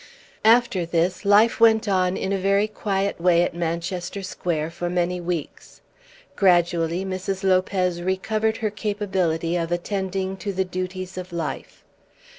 [0.43, 5.21] After this, life went on in a very quiet way at Manchester Square for many
[5.21, 5.81] weeks.
[6.35, 7.43] Gradually Mrs.
[7.43, 11.83] Lopez recovered her capability of attending to the duties of life.